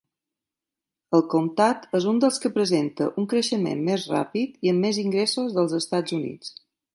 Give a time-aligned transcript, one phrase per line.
[1.17, 5.55] El comtat és un dels que presenta un creixement més ràpid i amb més ingressos
[5.59, 6.53] dels Estats Units.